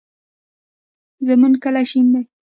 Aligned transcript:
زمونږ 1.27 1.53
کلی 1.63 1.83
شین 1.91 2.07
دی 2.13 2.21